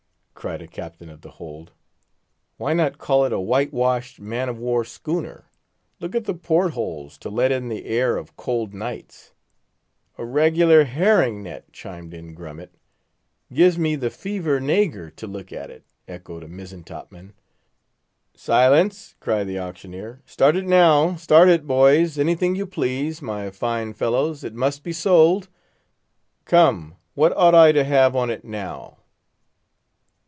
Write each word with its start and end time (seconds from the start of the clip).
cried 0.33 0.59
a 0.59 0.67
captain 0.67 1.07
of 1.07 1.21
the 1.21 1.33
hold. 1.37 1.71
"Why 2.57 2.73
not 2.73 2.97
call 2.97 3.25
it 3.25 3.31
a 3.31 3.39
white 3.39 3.71
washed 3.71 4.19
man 4.19 4.49
of 4.49 4.57
war 4.57 4.83
schooner? 4.83 5.45
Look 5.99 6.15
at 6.15 6.25
the 6.25 6.33
port 6.33 6.71
holes, 6.73 7.19
to 7.19 7.29
let 7.29 7.51
in 7.51 7.69
the 7.69 7.85
air 7.85 8.17
of 8.17 8.35
cold 8.35 8.73
nights." 8.73 9.33
"A 10.17 10.25
reg'lar 10.25 10.85
herring 10.85 11.43
net," 11.43 11.71
chimed 11.71 12.11
in 12.15 12.33
Grummet. 12.33 12.73
"Gives 13.53 13.77
me 13.77 13.95
the 13.95 14.09
fever 14.09 14.59
nagur 14.59 15.11
to 15.11 15.27
look 15.27 15.53
at 15.53 15.69
it," 15.69 15.85
echoed 16.07 16.41
a 16.43 16.47
mizzen 16.47 16.83
top 16.83 17.11
man. 17.11 17.33
"Silence!" 18.33 19.13
cried 19.19 19.45
the 19.45 19.59
auctioneer. 19.59 20.23
"Start 20.25 20.55
it 20.55 20.65
now—start 20.65 21.49
it, 21.49 21.67
boys; 21.67 22.17
anything 22.17 22.55
you 22.55 22.65
please, 22.65 23.21
my 23.21 23.51
fine 23.51 23.93
fellows! 23.93 24.43
it 24.43 24.55
must 24.55 24.81
be 24.81 24.91
sold. 24.91 25.49
Come, 26.45 26.95
what 27.13 27.31
ought 27.37 27.53
I 27.53 27.71
to 27.73 27.83
have 27.83 28.15
on 28.15 28.31
it, 28.31 28.43
now?" 28.43 28.97